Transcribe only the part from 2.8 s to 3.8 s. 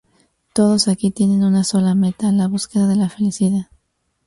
de la felicidad.